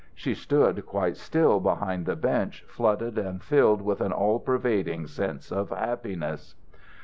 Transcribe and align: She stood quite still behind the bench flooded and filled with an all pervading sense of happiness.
She 0.15 0.33
stood 0.33 0.83
quite 0.87 1.15
still 1.15 1.59
behind 1.59 2.07
the 2.07 2.15
bench 2.15 2.63
flooded 2.67 3.19
and 3.19 3.39
filled 3.39 3.83
with 3.83 4.01
an 4.01 4.11
all 4.11 4.39
pervading 4.39 5.05
sense 5.05 5.51
of 5.51 5.69
happiness. 5.69 6.55